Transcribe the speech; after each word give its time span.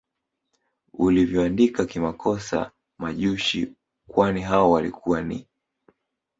ulivyoandika 0.93 1.85
kimakosa 1.85 2.71
Majushi 2.99 3.73
kwani 4.09 4.41
hao 4.41 4.71
walikuwa 4.71 5.21
ni 5.21 5.47